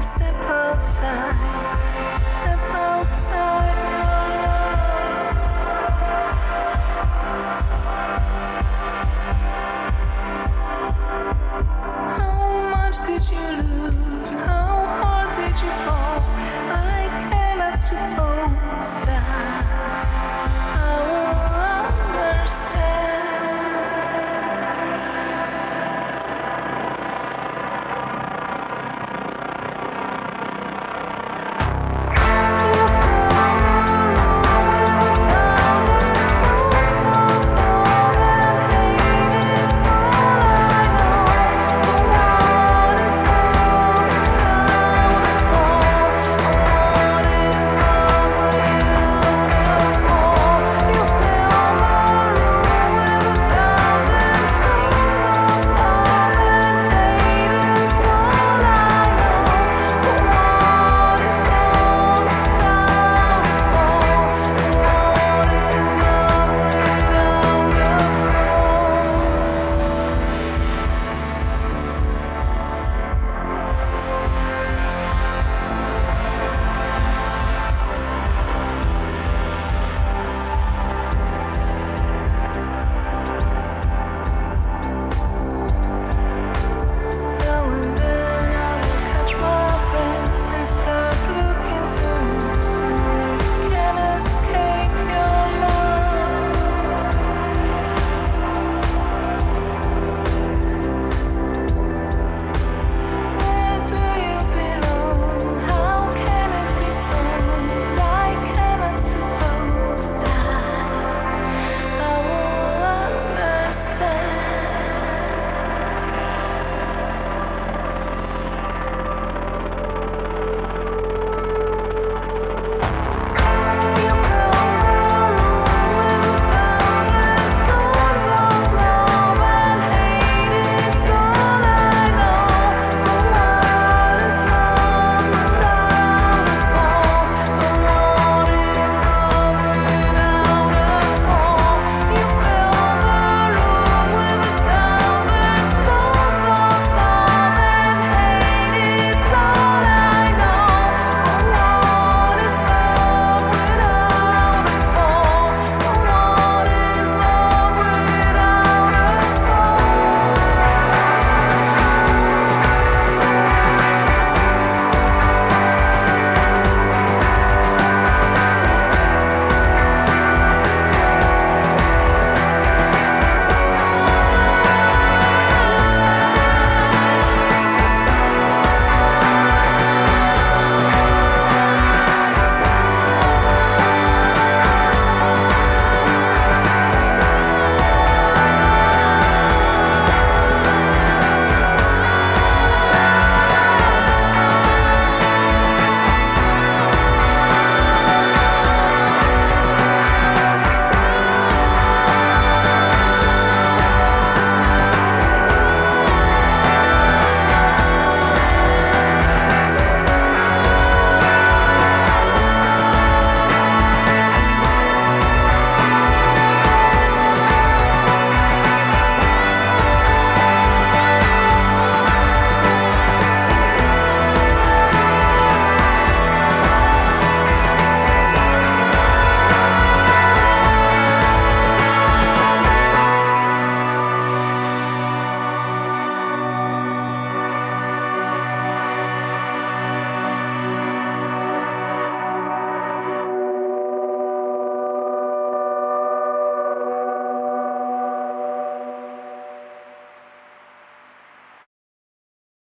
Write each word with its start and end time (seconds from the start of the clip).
Step 0.00 0.34
outside. 0.48 1.77